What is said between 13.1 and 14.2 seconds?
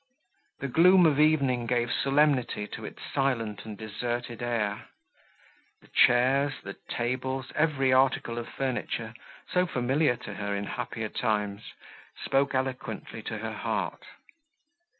to her heart.